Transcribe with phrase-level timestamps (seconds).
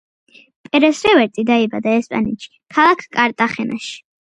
[0.69, 3.97] პერეს–რევერტე დაიბადა ესპანეთში, ქალაქ კარტახენაში.